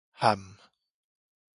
[0.21, 0.57] 譀